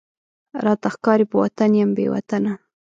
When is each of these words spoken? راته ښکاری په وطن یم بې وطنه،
راته 0.65 0.87
ښکاری 0.95 1.25
په 1.31 1.35
وطن 1.43 1.71
یم 1.79 1.89
بې 1.97 2.05
وطنه، 2.13 2.53